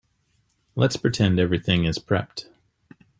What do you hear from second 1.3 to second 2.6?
everything is prepped.